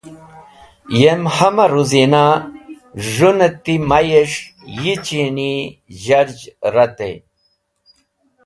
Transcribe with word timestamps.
Yem 0.99 1.21
hamah 1.35 1.69
ruzina, 1.73 2.23
z̃hũn 3.09 3.39
et 3.47 3.55
ti 3.63 3.73
mayes̃h, 3.89 4.37
yi 4.79 4.93
chini 5.05 5.51
zharzh 6.01 6.45
retey. 6.73 7.15